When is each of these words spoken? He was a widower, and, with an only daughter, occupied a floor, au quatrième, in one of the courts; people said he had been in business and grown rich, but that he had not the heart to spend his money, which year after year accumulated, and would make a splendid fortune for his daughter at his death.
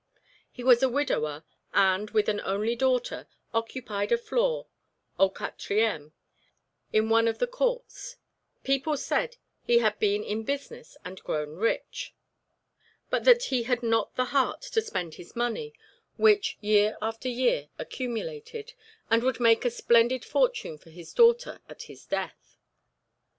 He 0.51 0.63
was 0.63 0.81
a 0.81 0.89
widower, 0.89 1.43
and, 1.75 2.09
with 2.09 2.27
an 2.27 2.41
only 2.43 2.75
daughter, 2.75 3.27
occupied 3.53 4.11
a 4.11 4.17
floor, 4.17 4.65
au 5.19 5.29
quatrième, 5.29 6.11
in 6.91 7.07
one 7.07 7.27
of 7.27 7.37
the 7.37 7.45
courts; 7.45 8.15
people 8.63 8.97
said 8.97 9.37
he 9.61 9.77
had 9.77 9.99
been 9.99 10.23
in 10.23 10.41
business 10.43 10.97
and 11.05 11.21
grown 11.23 11.51
rich, 11.53 12.15
but 13.11 13.25
that 13.25 13.43
he 13.53 13.61
had 13.69 13.83
not 13.83 14.15
the 14.15 14.25
heart 14.33 14.63
to 14.63 14.81
spend 14.81 15.13
his 15.13 15.35
money, 15.35 15.71
which 16.17 16.57
year 16.61 16.97
after 16.99 17.29
year 17.29 17.69
accumulated, 17.77 18.73
and 19.11 19.21
would 19.21 19.39
make 19.39 19.65
a 19.65 19.69
splendid 19.69 20.25
fortune 20.25 20.79
for 20.79 20.89
his 20.89 21.13
daughter 21.13 21.59
at 21.69 21.83
his 21.83 22.07
death. 22.07 22.57